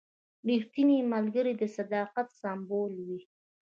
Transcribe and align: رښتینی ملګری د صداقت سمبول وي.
رښتینی 0.49 0.97
ملګری 1.13 1.53
د 1.61 1.63
صداقت 1.77 2.27
سمبول 2.41 2.93
وي. 3.07 3.21